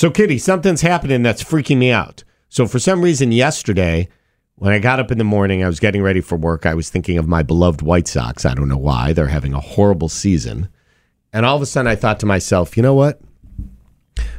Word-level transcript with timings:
So, 0.00 0.10
Kitty, 0.10 0.38
something's 0.38 0.80
happening 0.80 1.22
that's 1.22 1.44
freaking 1.44 1.76
me 1.76 1.90
out. 1.90 2.24
So, 2.48 2.66
for 2.66 2.78
some 2.78 3.02
reason, 3.02 3.32
yesterday, 3.32 4.08
when 4.54 4.72
I 4.72 4.78
got 4.78 4.98
up 4.98 5.10
in 5.10 5.18
the 5.18 5.24
morning, 5.24 5.62
I 5.62 5.66
was 5.66 5.78
getting 5.78 6.00
ready 6.00 6.22
for 6.22 6.38
work. 6.38 6.64
I 6.64 6.72
was 6.72 6.88
thinking 6.88 7.18
of 7.18 7.28
my 7.28 7.42
beloved 7.42 7.82
White 7.82 8.08
Sox. 8.08 8.46
I 8.46 8.54
don't 8.54 8.70
know 8.70 8.78
why. 8.78 9.12
They're 9.12 9.26
having 9.26 9.52
a 9.52 9.60
horrible 9.60 10.08
season. 10.08 10.70
And 11.34 11.44
all 11.44 11.54
of 11.54 11.60
a 11.60 11.66
sudden, 11.66 11.86
I 11.86 11.96
thought 11.96 12.18
to 12.20 12.24
myself, 12.24 12.78
you 12.78 12.82
know 12.82 12.94
what? 12.94 13.20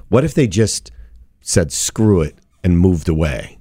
What 0.09 0.23
if 0.23 0.33
they 0.33 0.47
just 0.47 0.89
said 1.41 1.71
screw 1.71 2.21
it 2.21 2.39
and 2.63 2.79
moved 2.79 3.07
away? 3.07 3.59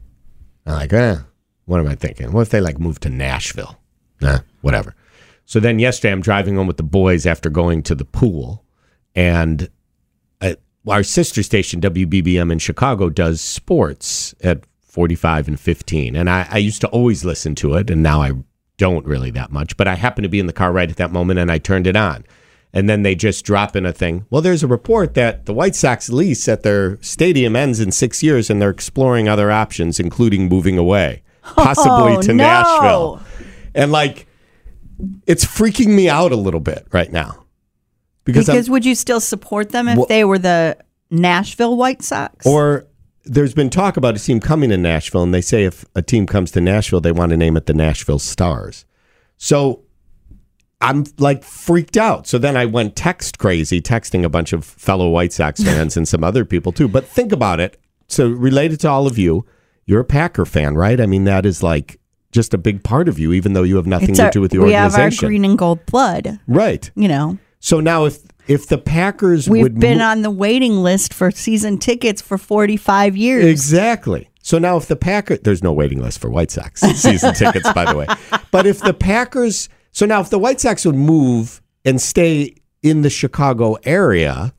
I'm 0.64 0.72
like, 0.72 0.94
eh, 0.94 1.18
what 1.66 1.80
am 1.80 1.86
I 1.86 1.96
thinking? 1.96 2.32
What 2.32 2.40
if 2.40 2.48
they 2.48 2.62
like 2.62 2.80
moved 2.80 3.02
to 3.02 3.10
Nashville? 3.10 3.78
Nah, 4.22 4.38
whatever. 4.62 4.94
So 5.44 5.60
then 5.60 5.78
yesterday, 5.78 6.12
I'm 6.12 6.22
driving 6.22 6.56
home 6.56 6.66
with 6.66 6.78
the 6.78 6.82
boys 6.82 7.26
after 7.26 7.50
going 7.50 7.82
to 7.82 7.94
the 7.94 8.06
pool, 8.06 8.64
and 9.14 9.68
our 10.88 11.02
sister 11.02 11.42
station 11.42 11.80
WBBM 11.80 12.50
in 12.50 12.58
Chicago 12.58 13.10
does 13.10 13.40
sports 13.40 14.34
at 14.42 14.64
45 14.82 15.48
and 15.48 15.60
15, 15.60 16.16
and 16.16 16.28
I, 16.28 16.46
I 16.50 16.58
used 16.58 16.80
to 16.80 16.88
always 16.88 17.24
listen 17.24 17.54
to 17.56 17.74
it, 17.74 17.90
and 17.90 18.02
now 18.02 18.22
I 18.22 18.32
don't 18.76 19.06
really 19.06 19.30
that 19.32 19.52
much. 19.52 19.76
But 19.76 19.86
I 19.88 19.94
happened 19.94 20.24
to 20.24 20.28
be 20.30 20.40
in 20.40 20.46
the 20.46 20.52
car 20.52 20.72
right 20.72 20.90
at 20.90 20.96
that 20.96 21.12
moment, 21.12 21.38
and 21.38 21.50
I 21.52 21.58
turned 21.58 21.86
it 21.86 21.96
on. 21.96 22.24
And 22.72 22.88
then 22.88 23.02
they 23.02 23.14
just 23.16 23.44
drop 23.44 23.74
in 23.74 23.84
a 23.84 23.92
thing. 23.92 24.26
Well, 24.30 24.42
there's 24.42 24.62
a 24.62 24.68
report 24.68 25.14
that 25.14 25.46
the 25.46 25.52
White 25.52 25.74
Sox 25.74 26.08
lease 26.08 26.48
at 26.48 26.62
their 26.62 27.02
stadium 27.02 27.56
ends 27.56 27.80
in 27.80 27.90
six 27.92 28.22
years, 28.22 28.48
and 28.48 28.62
they're 28.62 28.70
exploring 28.70 29.28
other 29.28 29.50
options, 29.50 29.98
including 30.00 30.48
moving 30.48 30.78
away, 30.78 31.22
oh, 31.44 31.52
possibly 31.56 32.16
Oh, 32.16 32.22
to 32.22 32.28
no. 32.32 32.44
Nashville. 32.44 33.22
And 33.74 33.92
like, 33.92 34.26
it's 35.26 35.44
freaking 35.44 35.94
me 35.94 36.08
out 36.08 36.32
a 36.32 36.36
little 36.36 36.60
bit 36.60 36.86
right 36.92 37.12
now 37.12 37.39
because, 38.24 38.46
Because, 38.46 38.70
would 38.70 38.84
you 38.84 38.94
still 38.94 39.20
support 39.20 39.70
them 39.70 39.88
if 39.88 39.96
Well- 39.98 40.06
they 40.06 40.24
were 40.24 40.38
the 40.38 40.76
Nashville 41.10 41.76
White 41.76 42.02
Sox? 42.02 42.46
or 42.46 42.86
there's 43.24 43.54
been 43.54 43.70
talk 43.70 43.96
about 43.96 44.16
a 44.16 44.18
team 44.18 44.40
coming 44.40 44.70
to 44.70 44.78
Nashville, 44.78 45.22
and 45.22 45.32
they 45.34 45.40
say 45.42 45.64
if 45.64 45.84
a 45.94 46.02
team 46.02 46.26
comes 46.26 46.50
to 46.52 46.60
Nashville, 46.60 47.00
they 47.00 47.12
want 47.12 47.30
to 47.30 47.36
name 47.36 47.56
it 47.56 47.66
the 47.66 47.74
Nashville 47.74 48.18
Stars. 48.18 48.84
So 49.36 49.82
I'm 50.80 51.04
like 51.18 51.44
freaked 51.44 51.96
out. 51.96 52.26
So 52.26 52.38
then 52.38 52.56
I 52.56 52.64
went 52.64 52.96
text 52.96 53.38
crazy, 53.38 53.80
texting 53.82 54.24
a 54.24 54.28
bunch 54.30 54.52
of 54.52 54.64
fellow 54.64 55.10
White 55.10 55.32
Sox 55.32 55.62
fans 55.64 55.96
and 55.96 56.08
some 56.08 56.24
other 56.24 56.44
people 56.44 56.72
too. 56.72 56.88
But 56.88 57.06
think 57.06 57.32
about 57.32 57.60
it. 57.60 57.78
So 58.08 58.28
related 58.28 58.80
to 58.80 58.88
all 58.88 59.06
of 59.06 59.18
you, 59.18 59.44
you're 59.86 60.00
a 60.00 60.04
Packer 60.04 60.46
fan, 60.46 60.74
right? 60.74 61.00
I 61.00 61.06
mean, 61.06 61.24
that 61.24 61.44
is 61.44 61.62
like 61.62 62.00
just 62.32 62.54
a 62.54 62.58
big 62.58 62.82
part 62.82 63.08
of 63.08 63.18
you, 63.18 63.32
even 63.32 63.52
though 63.52 63.62
you 63.62 63.76
have 63.76 63.86
nothing 63.86 64.14
to 64.14 64.30
do 64.32 64.40
with 64.40 64.50
the 64.52 64.58
organization. 64.58 64.98
we 64.98 65.02
have 65.02 65.12
our 65.22 65.28
green 65.28 65.44
and 65.44 65.58
gold 65.58 65.84
blood. 65.86 66.38
right. 66.46 66.90
You 66.94 67.08
know, 67.08 67.38
So 67.60 67.80
now 67.80 68.04
if 68.06 68.18
if 68.48 68.66
the 68.66 68.78
Packers 68.78 69.48
we've 69.48 69.72
been 69.78 69.98
mo- 69.98 70.04
on 70.06 70.22
the 70.22 70.30
waiting 70.30 70.82
list 70.82 71.14
for 71.14 71.30
season 71.30 71.78
tickets 71.78 72.20
for 72.20 72.36
45 72.36 73.16
years. 73.16 73.44
Exactly. 73.44 74.28
So 74.42 74.58
now, 74.58 74.76
if 74.78 74.86
the 74.86 74.96
Packers, 74.96 75.40
there's 75.40 75.62
no 75.62 75.72
waiting 75.72 76.00
list 76.00 76.18
for 76.18 76.30
White 76.30 76.50
Sox 76.50 76.80
season 76.96 77.34
tickets, 77.34 77.70
by 77.72 77.84
the 77.84 77.96
way. 77.96 78.06
But 78.50 78.66
if 78.66 78.80
the 78.80 78.94
Packers, 78.94 79.68
so 79.92 80.06
now 80.06 80.20
if 80.20 80.30
the 80.30 80.38
White 80.38 80.60
Sox 80.60 80.84
would 80.84 80.94
move 80.96 81.60
and 81.84 82.00
stay 82.00 82.56
in 82.82 83.02
the 83.02 83.10
Chicago 83.10 83.76
area, 83.84 84.54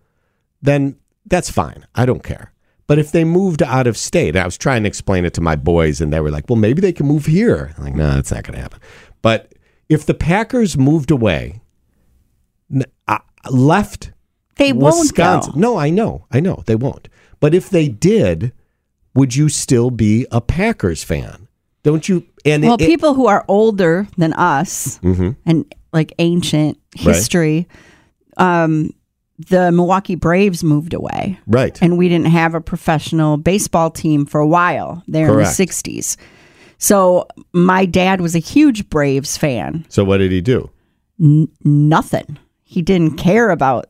then 0.62 0.96
that's 1.26 1.50
fine. 1.50 1.86
I 1.96 2.06
don't 2.06 2.24
care. 2.24 2.54
But 2.88 3.00
if 3.00 3.12
they 3.12 3.24
moved 3.24 3.64
out 3.64 3.88
of 3.88 3.98
state, 3.98 4.36
I 4.36 4.46
was 4.46 4.58
trying 4.58 4.84
to 4.84 4.88
explain 4.88 5.26
it 5.26 5.34
to 5.34 5.42
my 5.42 5.56
boys, 5.56 6.00
and 6.00 6.14
they 6.14 6.20
were 6.20 6.32
like, 6.32 6.50
well, 6.50 6.58
maybe 6.58 6.82
they 6.82 6.94
can 6.94 7.08
move 7.08 7.26
here. 7.26 7.74
I'm 7.78 7.84
like, 7.84 7.96
no, 7.96 8.12
that's 8.12 8.32
not 8.32 8.44
going 8.44 8.56
to 8.56 8.62
happen. 8.62 8.80
But 9.22 9.54
if 9.90 10.06
the 10.06 10.14
Packers 10.14 10.78
moved 10.78 11.10
away, 11.10 11.62
left 13.50 14.12
They 14.58 14.74
won't, 14.74 15.00
Wisconsin. 15.00 15.54
though. 15.56 15.60
No, 15.60 15.78
I 15.78 15.90
know. 15.90 16.26
I 16.32 16.40
know. 16.40 16.64
They 16.66 16.76
won't. 16.76 17.08
But 17.40 17.54
if 17.56 17.70
they 17.70 17.88
did, 17.88 18.52
would 19.16 19.36
you 19.36 19.50
still 19.50 19.90
be 19.90 20.28
a 20.32 20.42
Packers 20.42 21.04
fan? 21.04 21.48
Don't 21.84 22.08
you? 22.08 22.26
And 22.46 22.64
Well, 22.64 22.76
it- 22.76 22.82
it- 22.82 22.88
people 22.88 23.14
who 23.16 23.28
are 23.28 23.44
older 23.48 24.08
than 24.18 24.34
us 24.34 25.00
and 25.04 25.66
like 25.94 26.14
ancient 26.20 26.78
Mm-hmm. 26.98 27.08
Right. 27.08 27.16
history, 27.16 27.68
um, 28.38 28.92
the 29.50 29.72
Milwaukee 29.72 30.16
Braves 30.16 30.62
moved 30.64 30.94
away. 30.94 31.40
right. 31.48 31.82
and 31.82 31.98
we 31.98 32.10
didn't 32.10 32.28
have 32.28 32.54
a 32.54 32.60
professional 32.62 33.38
baseball 33.38 33.90
team 33.90 34.26
for 34.26 34.40
a 34.42 34.46
while 34.48 35.02
there 35.08 35.28
Correct. 35.28 35.58
in 35.60 35.66
the 35.66 35.72
60s. 35.72 36.18
So 36.78 37.28
my 37.54 37.86
dad 37.86 38.20
was 38.22 38.36
a 38.36 38.40
huge 38.40 38.90
Braves 38.90 39.38
fan. 39.38 39.86
so 39.90 40.04
what 40.04 40.18
did 40.18 40.32
he 40.32 40.42
do? 40.42 40.70
Nothing. 41.64 42.38
He 42.72 42.82
didn't 42.82 43.18
care 43.18 43.50
about 43.50 43.88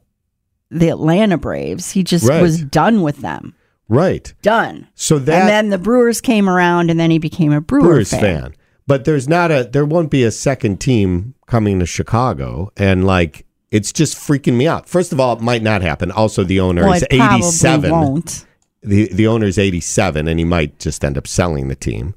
the 0.72 0.90
Atlanta 0.90 1.38
Braves. 1.38 1.92
He 1.92 2.03
just 2.03 2.28
Right. 2.28 2.42
was 2.42 2.64
done 2.64 3.03
with 3.03 3.18
them. 3.18 3.53
Right. 3.88 4.34
Done. 4.42 4.88
So 4.96 5.19
that 5.19 5.42
and 5.42 5.47
then 5.50 5.69
the 5.69 5.78
Brewers 5.78 6.19
came 6.19 6.50
around 6.50 6.90
and 6.90 7.00
then 7.00 7.12
he 7.12 7.19
became 7.19 7.52
a 7.52 7.62
Brewer 7.62 7.81
Brewers 7.81 8.09
fan. 8.09 8.22
fan. 8.22 8.53
But 8.88 9.06
there's 9.06 9.30
not 9.30 9.52
a 9.52 9.69
there 9.72 9.86
won't 9.86 10.09
be 10.09 10.24
a 10.24 10.31
second 10.31 10.80
team 10.81 11.36
coming 11.46 11.80
to 11.80 11.86
Chicago 11.86 12.72
and 12.75 13.06
like 13.06 13.46
it's 13.69 13.94
just 13.94 14.18
freaking 14.18 14.56
me 14.56 14.68
out. 14.68 14.90
First 14.90 15.12
of 15.13 15.19
all, 15.19 15.34
it 15.38 15.42
might 15.42 15.62
not 15.62 15.84
happen. 15.84 16.09
Also 16.09 16.44
the 16.44 16.59
owner 16.59 16.84
Well, 16.86 16.94
is 16.94 17.06
87. 17.12 17.92
won't. 17.92 18.46
The 18.81 19.13
the 19.13 19.28
owner 19.28 19.46
is 19.46 19.59
87 19.59 20.28
and 20.28 20.40
he 20.40 20.46
might 20.46 20.80
just 20.80 21.06
end 21.06 21.19
up 21.19 21.28
selling 21.28 21.68
the 21.68 21.75
team. 21.75 22.16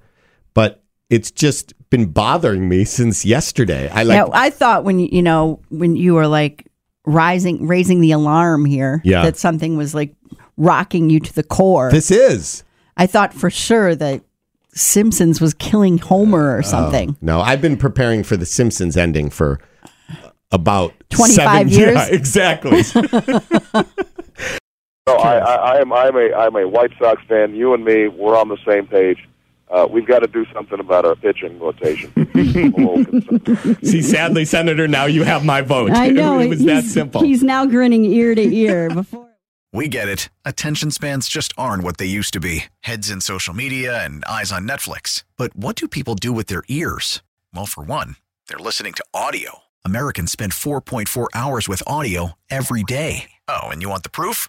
But 0.54 0.82
it's 1.10 1.30
just 1.30 1.74
been 1.94 2.06
bothering 2.06 2.68
me 2.68 2.84
since 2.84 3.24
yesterday. 3.24 3.88
I 3.88 4.02
like 4.02 4.16
yeah, 4.16 4.26
I 4.32 4.50
thought 4.50 4.82
when 4.82 4.98
you 4.98 5.08
you 5.12 5.22
know 5.22 5.60
when 5.68 5.94
you 5.94 6.14
were 6.14 6.26
like 6.26 6.66
rising 7.06 7.68
raising 7.68 8.00
the 8.00 8.10
alarm 8.10 8.64
here 8.64 9.00
Yeah. 9.04 9.22
that 9.22 9.36
something 9.36 9.76
was 9.76 9.94
like 9.94 10.12
rocking 10.56 11.08
you 11.08 11.20
to 11.20 11.32
the 11.32 11.44
core. 11.44 11.92
this 11.92 12.10
is 12.10 12.64
I 12.96 13.06
thought 13.06 13.32
for 13.32 13.48
sure 13.48 13.94
that 13.94 14.22
Simpsons 14.70 15.40
was 15.40 15.54
killing 15.54 15.98
Homer 15.98 16.56
or 16.56 16.58
oh, 16.58 16.62
something. 16.62 17.16
No, 17.20 17.40
I've 17.40 17.60
been 17.60 17.76
preparing 17.76 18.24
for 18.24 18.36
the 18.36 18.46
Simpsons 18.46 18.96
ending 18.96 19.30
for 19.30 19.60
about 20.50 20.94
25 21.10 21.34
seven- 21.34 21.68
years? 21.78 21.94
Yeah, 21.94 22.06
exactly. 22.06 22.82
No, 25.06 25.16
I, 25.16 25.36
I, 25.36 25.54
I 25.54 25.80
am. 25.82 25.92
I'm 25.92 26.16
a. 26.16 26.32
I'm 26.32 26.56
a 26.56 26.66
White 26.66 26.92
Sox 26.98 27.20
fan. 27.28 27.54
You 27.54 27.74
and 27.74 27.84
me, 27.84 28.08
we're 28.08 28.38
on 28.38 28.48
the 28.48 28.56
same 28.66 28.86
page. 28.86 29.18
Uh, 29.74 29.86
we've 29.90 30.06
got 30.06 30.20
to 30.20 30.28
do 30.28 30.46
something 30.54 30.78
about 30.78 31.04
our 31.04 31.16
pitching 31.16 31.58
rotation. 31.58 32.12
I'm 32.16 32.74
a 32.74 32.92
little 32.92 33.04
concerned. 33.04 33.78
See, 33.82 34.02
sadly, 34.02 34.44
Senator, 34.44 34.86
now 34.86 35.06
you 35.06 35.24
have 35.24 35.44
my 35.44 35.62
vote. 35.62 35.90
I 35.90 36.08
know 36.20 36.38
It 36.38 36.48
was 36.48 36.64
that 36.64 36.82
he's- 36.84 36.92
simple. 36.92 37.22
He's 37.24 37.42
now 37.42 37.66
grinning 37.66 38.04
ear 38.04 38.34
to 38.36 38.42
ear. 38.54 38.88
Before 38.94 39.28
We 39.72 39.88
get 39.88 40.08
it. 40.08 40.28
Attention 40.44 40.92
spans 40.92 41.26
just 41.28 41.52
aren't 41.58 41.82
what 41.82 41.96
they 41.98 42.06
used 42.06 42.32
to 42.34 42.40
be 42.40 42.66
heads 42.82 43.10
in 43.10 43.20
social 43.20 43.52
media 43.52 44.04
and 44.04 44.24
eyes 44.26 44.52
on 44.52 44.68
Netflix. 44.68 45.24
But 45.36 45.56
what 45.56 45.74
do 45.74 45.88
people 45.88 46.14
do 46.14 46.32
with 46.32 46.46
their 46.46 46.62
ears? 46.68 47.22
Well, 47.52 47.66
for 47.66 47.82
one, 47.82 48.14
they're 48.48 48.58
listening 48.58 48.92
to 48.94 49.04
audio. 49.12 49.58
Americans 49.84 50.30
spend 50.30 50.52
4.4 50.52 51.26
hours 51.34 51.68
with 51.68 51.82
audio 51.86 52.38
every 52.48 52.84
day. 52.84 53.30
Oh, 53.48 53.64
and 53.70 53.82
you 53.82 53.88
want 53.88 54.04
the 54.04 54.08
proof? 54.10 54.48